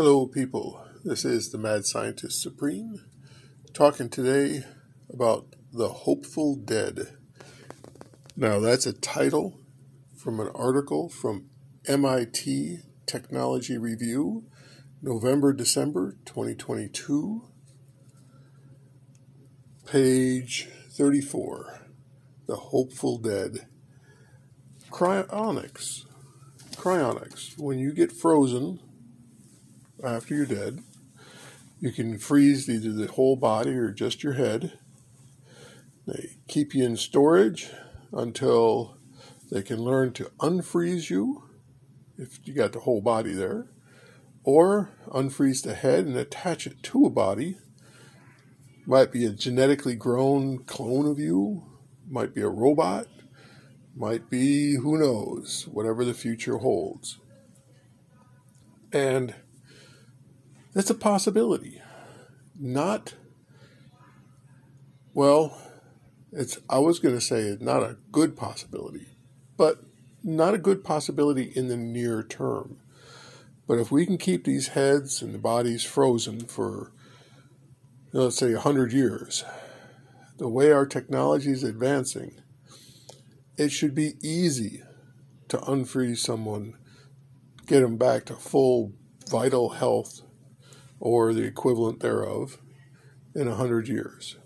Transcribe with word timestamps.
Hello, 0.00 0.28
people. 0.28 0.80
This 1.04 1.24
is 1.24 1.50
the 1.50 1.58
Mad 1.58 1.84
Scientist 1.84 2.40
Supreme 2.40 3.04
talking 3.72 4.08
today 4.08 4.62
about 5.12 5.56
the 5.72 5.88
Hopeful 5.88 6.54
Dead. 6.54 7.16
Now, 8.36 8.60
that's 8.60 8.86
a 8.86 8.92
title 8.92 9.58
from 10.16 10.38
an 10.38 10.50
article 10.54 11.08
from 11.08 11.46
MIT 11.88 12.78
Technology 13.06 13.76
Review, 13.76 14.44
November 15.02 15.52
December 15.52 16.16
2022, 16.26 17.42
page 19.84 20.68
34. 20.92 21.88
The 22.46 22.54
Hopeful 22.54 23.18
Dead. 23.18 23.66
Cryonics. 24.92 26.04
Cryonics. 26.76 27.58
When 27.58 27.80
you 27.80 27.92
get 27.92 28.12
frozen, 28.12 28.78
after 30.04 30.34
you're 30.34 30.46
dead. 30.46 30.82
You 31.80 31.92
can 31.92 32.18
freeze 32.18 32.68
either 32.68 32.92
the 32.92 33.12
whole 33.12 33.36
body 33.36 33.70
or 33.70 33.90
just 33.90 34.22
your 34.22 34.34
head. 34.34 34.78
They 36.06 36.36
keep 36.48 36.74
you 36.74 36.84
in 36.84 36.96
storage 36.96 37.70
until 38.12 38.96
they 39.50 39.62
can 39.62 39.78
learn 39.78 40.12
to 40.14 40.30
unfreeze 40.40 41.10
you 41.10 41.44
if 42.16 42.40
you 42.44 42.52
got 42.52 42.72
the 42.72 42.80
whole 42.80 43.00
body 43.00 43.32
there, 43.32 43.68
or 44.42 44.90
unfreeze 45.08 45.62
the 45.62 45.74
head 45.74 46.04
and 46.06 46.16
attach 46.16 46.66
it 46.66 46.82
to 46.82 47.04
a 47.04 47.10
body. 47.10 47.58
Might 48.86 49.12
be 49.12 49.24
a 49.24 49.30
genetically 49.30 49.94
grown 49.94 50.64
clone 50.64 51.06
of 51.06 51.18
you, 51.18 51.64
might 52.08 52.34
be 52.34 52.40
a 52.40 52.48
robot, 52.48 53.06
might 53.94 54.30
be 54.30 54.76
who 54.76 54.98
knows, 54.98 55.68
whatever 55.70 56.04
the 56.04 56.14
future 56.14 56.58
holds. 56.58 57.18
And 58.92 59.34
it's 60.74 60.90
a 60.90 60.94
possibility. 60.94 61.80
Not, 62.58 63.14
well, 65.14 65.56
it's, 66.32 66.58
I 66.68 66.78
was 66.78 66.98
going 66.98 67.14
to 67.14 67.20
say 67.20 67.40
it's 67.40 67.62
not 67.62 67.82
a 67.82 67.96
good 68.12 68.36
possibility, 68.36 69.06
but 69.56 69.82
not 70.22 70.54
a 70.54 70.58
good 70.58 70.84
possibility 70.84 71.52
in 71.54 71.68
the 71.68 71.76
near 71.76 72.22
term. 72.22 72.78
But 73.66 73.78
if 73.78 73.90
we 73.90 74.06
can 74.06 74.18
keep 74.18 74.44
these 74.44 74.68
heads 74.68 75.22
and 75.22 75.34
the 75.34 75.38
bodies 75.38 75.84
frozen 75.84 76.40
for, 76.46 76.92
let's 78.12 78.36
say, 78.36 78.52
100 78.52 78.92
years, 78.92 79.44
the 80.38 80.48
way 80.48 80.72
our 80.72 80.86
technology 80.86 81.50
is 81.50 81.64
advancing, 81.64 82.40
it 83.56 83.70
should 83.70 83.94
be 83.94 84.14
easy 84.22 84.82
to 85.48 85.58
unfreeze 85.58 86.18
someone, 86.18 86.74
get 87.66 87.80
them 87.80 87.96
back 87.96 88.24
to 88.26 88.34
full 88.34 88.92
vital 89.28 89.70
health 89.70 90.22
or 91.00 91.32
the 91.32 91.44
equivalent 91.44 92.00
thereof 92.00 92.58
in 93.34 93.46
a 93.46 93.50
100 93.50 93.88
years. 93.88 94.36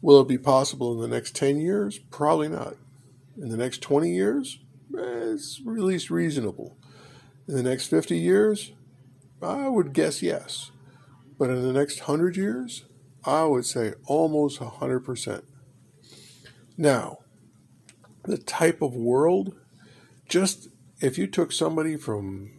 Will 0.00 0.20
it 0.20 0.28
be 0.28 0.38
possible 0.38 0.92
in 0.92 1.00
the 1.00 1.14
next 1.14 1.34
10 1.34 1.58
years? 1.58 1.98
Probably 1.98 2.48
not. 2.48 2.76
In 3.36 3.48
the 3.48 3.56
next 3.56 3.80
20 3.80 4.10
years? 4.10 4.58
It's 4.92 5.60
at 5.60 5.72
least 5.72 6.10
reasonable. 6.10 6.76
In 7.48 7.54
the 7.54 7.62
next 7.62 7.86
50 7.86 8.16
years? 8.16 8.72
I 9.42 9.68
would 9.68 9.92
guess 9.92 10.22
yes. 10.22 10.70
But 11.38 11.50
in 11.50 11.62
the 11.62 11.72
next 11.72 12.00
100 12.00 12.36
years? 12.36 12.84
I 13.24 13.44
would 13.44 13.64
say 13.64 13.94
almost 14.06 14.60
100%. 14.60 15.42
Now, 16.76 17.18
the 18.24 18.38
type 18.38 18.82
of 18.82 18.94
world, 18.94 19.54
just 20.28 20.68
if 21.00 21.18
you 21.18 21.26
took 21.26 21.52
somebody 21.52 21.96
from 21.96 22.50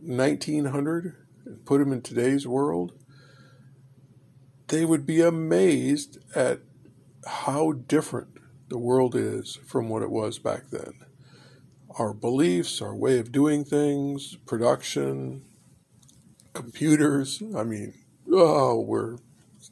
1900 0.00 1.16
and 1.48 1.64
put 1.64 1.78
them 1.78 1.92
in 1.92 2.02
today's 2.02 2.46
world, 2.46 2.92
they 4.68 4.84
would 4.84 5.06
be 5.06 5.20
amazed 5.20 6.18
at 6.34 6.60
how 7.26 7.72
different 7.72 8.28
the 8.68 8.78
world 8.78 9.14
is 9.14 9.58
from 9.66 9.88
what 9.88 10.02
it 10.02 10.10
was 10.10 10.38
back 10.38 10.70
then. 10.70 10.92
Our 11.98 12.12
beliefs, 12.12 12.80
our 12.82 12.94
way 12.94 13.18
of 13.18 13.32
doing 13.32 13.64
things, 13.64 14.36
production, 14.46 15.42
computers, 16.52 17.42
I 17.56 17.64
mean, 17.64 17.94
oh, 18.30 18.80
we're 18.80 19.16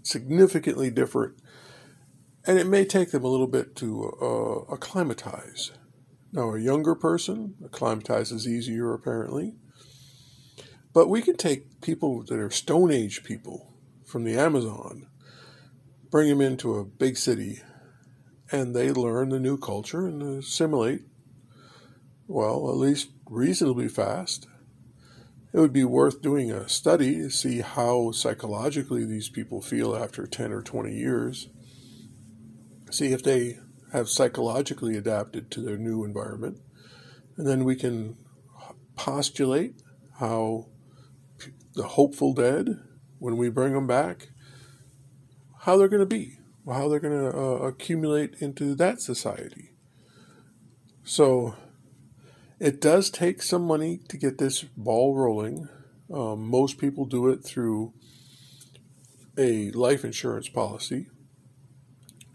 significantly 0.03 0.91
different. 0.91 1.36
And 2.47 2.59
it 2.59 2.66
may 2.66 2.84
take 2.84 3.10
them 3.10 3.25
a 3.25 3.28
little 3.28 3.48
bit 3.48 3.76
to 3.76 4.12
uh, 4.22 4.72
acclimatize. 4.72 5.72
Now, 6.32 6.54
a 6.54 6.60
younger 6.60 6.94
person 6.94 7.54
acclimatizes 7.65 8.48
easier, 8.48 8.92
apparently. 8.94 9.54
But 10.96 11.10
we 11.10 11.20
can 11.20 11.36
take 11.36 11.82
people 11.82 12.22
that 12.22 12.38
are 12.38 12.48
Stone 12.48 12.90
Age 12.90 13.22
people 13.22 13.74
from 14.06 14.24
the 14.24 14.38
Amazon, 14.38 15.08
bring 16.10 16.30
them 16.30 16.40
into 16.40 16.76
a 16.76 16.86
big 16.86 17.18
city, 17.18 17.60
and 18.50 18.74
they 18.74 18.90
learn 18.90 19.28
the 19.28 19.38
new 19.38 19.58
culture 19.58 20.06
and 20.06 20.22
assimilate, 20.22 21.02
well, 22.26 22.70
at 22.70 22.78
least 22.78 23.10
reasonably 23.28 23.88
fast. 23.88 24.46
It 25.52 25.60
would 25.60 25.74
be 25.74 25.84
worth 25.84 26.22
doing 26.22 26.50
a 26.50 26.66
study 26.66 27.16
to 27.16 27.28
see 27.30 27.60
how 27.60 28.12
psychologically 28.12 29.04
these 29.04 29.28
people 29.28 29.60
feel 29.60 29.94
after 29.94 30.26
10 30.26 30.50
or 30.50 30.62
20 30.62 30.94
years. 30.94 31.50
See 32.90 33.12
if 33.12 33.22
they 33.22 33.58
have 33.92 34.08
psychologically 34.08 34.96
adapted 34.96 35.50
to 35.50 35.60
their 35.60 35.76
new 35.76 36.04
environment. 36.04 36.58
And 37.36 37.46
then 37.46 37.64
we 37.64 37.76
can 37.76 38.16
postulate 38.96 39.82
how 40.20 40.68
the 41.74 41.82
hopeful 41.82 42.32
dead, 42.32 42.80
when 43.19 43.36
we 43.36 43.48
bring 43.48 43.72
them 43.72 43.86
back, 43.86 44.28
how 45.60 45.76
they're 45.76 45.88
going 45.88 46.00
to 46.00 46.06
be, 46.06 46.38
how 46.66 46.88
they're 46.88 47.00
going 47.00 47.30
to 47.30 47.36
uh, 47.36 47.66
accumulate 47.66 48.34
into 48.41 48.74
that 48.74 49.00
society. 49.00 49.72
So 51.04 51.54
it 52.58 52.80
does 52.80 53.10
take 53.10 53.42
some 53.42 53.62
money 53.62 54.00
to 54.08 54.16
get 54.16 54.38
this 54.38 54.62
ball 54.76 55.14
rolling. 55.14 55.69
Um, 56.12 56.48
most 56.48 56.78
people 56.78 57.04
do 57.04 57.28
it 57.28 57.44
through 57.44 57.92
a 59.36 59.70
life 59.72 60.04
insurance 60.04 60.48
policy. 60.48 61.06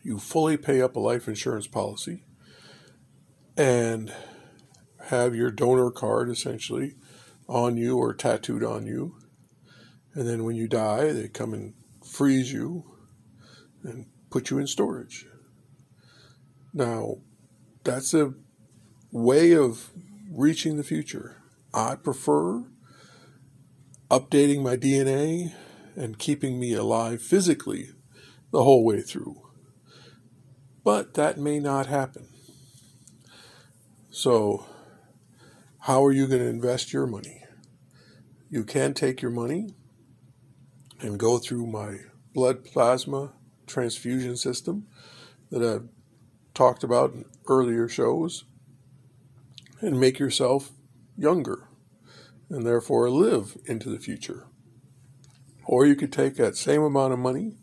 You 0.03 0.19
fully 0.19 0.57
pay 0.57 0.81
up 0.81 0.95
a 0.95 0.99
life 0.99 1.27
insurance 1.27 1.67
policy 1.67 2.23
and 3.57 4.13
have 5.05 5.35
your 5.35 5.51
donor 5.51 5.91
card 5.91 6.29
essentially 6.29 6.95
on 7.51 7.75
you 7.75 7.97
or 7.97 8.13
tattooed 8.13 8.63
on 8.63 8.87
you. 8.87 9.17
And 10.13 10.27
then 10.27 10.45
when 10.45 10.55
you 10.55 10.67
die, 10.67 11.11
they 11.11 11.27
come 11.27 11.53
and 11.53 11.73
freeze 12.03 12.51
you 12.51 12.85
and 13.83 14.05
put 14.29 14.49
you 14.49 14.57
in 14.57 14.67
storage. 14.67 15.27
Now, 16.73 17.17
that's 17.83 18.13
a 18.13 18.33
way 19.11 19.53
of 19.53 19.91
reaching 20.31 20.77
the 20.77 20.83
future. 20.83 21.37
I 21.73 21.95
prefer 21.95 22.63
updating 24.09 24.63
my 24.63 24.77
DNA 24.77 25.53
and 25.95 26.17
keeping 26.17 26.59
me 26.59 26.73
alive 26.73 27.21
physically 27.21 27.89
the 28.51 28.63
whole 28.63 28.85
way 28.85 29.01
through. 29.01 29.41
But 30.83 31.15
that 31.15 31.37
may 31.37 31.59
not 31.59 31.87
happen. 31.87 32.27
So, 34.09 34.65
how 35.79 36.05
are 36.05 36.11
you 36.11 36.27
going 36.27 36.41
to 36.41 36.47
invest 36.47 36.93
your 36.93 37.07
money? 37.07 37.40
You 38.51 38.65
can 38.65 38.93
take 38.93 39.21
your 39.21 39.31
money 39.31 39.69
and 40.99 41.17
go 41.17 41.37
through 41.37 41.67
my 41.67 41.99
blood 42.33 42.65
plasma 42.65 43.31
transfusion 43.65 44.35
system 44.35 44.87
that 45.49 45.63
I've 45.63 45.87
talked 46.53 46.83
about 46.83 47.13
in 47.13 47.23
earlier 47.47 47.87
shows 47.87 48.43
and 49.79 49.97
make 49.97 50.19
yourself 50.19 50.71
younger 51.15 51.69
and 52.49 52.67
therefore 52.67 53.09
live 53.09 53.57
into 53.67 53.89
the 53.89 53.99
future. 53.99 54.47
Or 55.63 55.85
you 55.85 55.95
could 55.95 56.11
take 56.11 56.35
that 56.35 56.57
same 56.57 56.81
amount 56.81 57.13
of 57.13 57.19
money, 57.19 57.55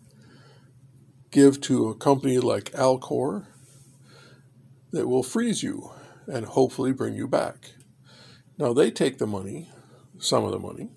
give 1.31 1.61
to 1.63 1.89
a 1.91 1.95
company 1.95 2.39
like 2.39 2.73
Alcor 2.73 3.45
that 4.93 5.07
will 5.07 5.23
freeze 5.23 5.63
you 5.63 5.91
and 6.27 6.47
hopefully 6.47 6.93
bring 6.93 7.15
you 7.15 7.29
back. 7.29 7.73
Now 8.57 8.73
they 8.73 8.91
take 8.91 9.19
the 9.19 9.27
money, 9.27 9.69
some 10.19 10.45
of 10.45 10.53
the 10.53 10.59
money, 10.59 10.91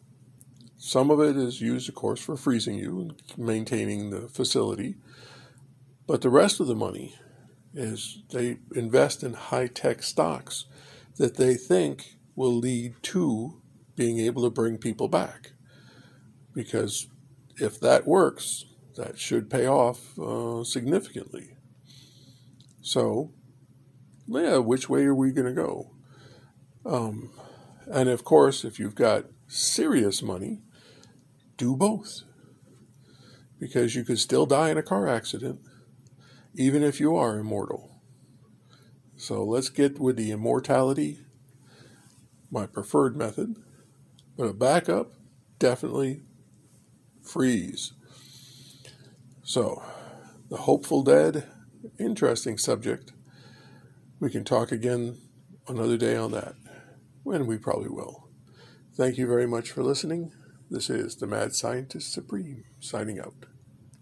some 0.78 1.12
of 1.12 1.20
it 1.20 1.38
is 1.38 1.62
used, 1.62 1.88
of 1.90 1.96
course, 1.96 2.20
for 2.20 2.36
freezing 2.36 2.76
you 2.76 3.00
and 3.02 3.22
maintaining 3.38 4.10
the 4.10 4.28
facility. 4.28 4.96
But 6.08 6.22
the 6.22 6.30
rest 6.30 6.60
of 6.60 6.66
the 6.66 6.76
money 6.76 7.16
is 7.74 8.24
they 8.32 8.58
invest 8.76 9.24
in 9.24 9.34
high 9.34 9.68
tech 9.68 10.02
stocks 10.02 10.66
that 11.18 11.38
they 11.38 11.54
think 11.54 12.18
will 12.36 12.56
lead 12.56 12.96
to 13.04 13.62
being 13.96 14.20
able 14.20 14.42
to 14.42 14.50
bring 14.50 14.80
people 14.80 15.08
back. 15.08 15.52
Because 16.54 17.08
if 17.58 17.80
that 17.80 18.08
works, 18.08 18.66
that 18.96 19.20
should 19.20 19.52
pay 19.52 19.68
off 19.68 20.18
uh, 20.18 20.64
significantly. 20.64 21.58
So, 22.82 23.32
yeah, 24.28 24.58
which 24.58 24.90
way 24.90 25.04
are 25.04 25.16
we 25.16 25.32
going 25.32 25.48
to 25.48 25.54
go? 25.54 25.92
Um, 26.86 27.32
and 27.88 28.10
of 28.10 28.24
course, 28.24 28.64
if 28.64 28.80
you've 28.80 28.96
got 28.96 29.26
serious 29.48 30.22
money, 30.22 30.60
do 31.58 31.76
both. 31.76 32.22
Because 33.60 33.96
you 33.96 34.04
could 34.04 34.20
still 34.20 34.46
die 34.46 34.70
in 34.70 34.78
a 34.78 34.84
car 34.84 35.08
accident, 35.08 35.60
even 36.56 36.84
if 36.84 37.00
you 37.00 37.16
are 37.16 37.38
immortal. 37.38 38.02
So 39.16 39.44
let's 39.44 39.70
get 39.70 40.00
with 40.00 40.16
the 40.16 40.32
immortality, 40.32 41.20
my 42.50 42.66
preferred 42.66 43.16
method. 43.16 43.56
But 44.36 44.46
a 44.46 44.54
backup, 44.54 45.14
definitely 45.60 46.24
freeze. 47.22 47.94
So, 49.44 49.84
the 50.50 50.58
hopeful 50.58 51.04
dead, 51.04 51.48
interesting 52.00 52.58
subject. 52.58 53.12
We 54.20 54.30
can 54.30 54.44
talk 54.44 54.72
again 54.72 55.18
another 55.68 55.98
day 55.98 56.16
on 56.16 56.32
that, 56.32 56.56
when 57.24 57.46
we 57.48 57.58
probably 57.58 57.90
will. 57.90 58.28
Thank 58.96 59.18
you 59.18 59.28
very 59.28 59.48
much 59.48 59.72
for 59.72 59.84
listening. 59.84 60.32
This 60.70 60.90
is 60.90 61.16
the 61.16 61.28
Mad 61.28 61.54
Scientist 61.54 62.14
Supreme 62.14 62.64
signing 62.80 63.20
out. 63.20 63.46